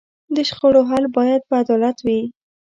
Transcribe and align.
د 0.35 0.37
شخړو 0.49 0.81
حل 0.89 1.05
باید 1.17 1.41
په 1.49 1.55
عدالت 1.63 1.97
وي. 2.05 2.21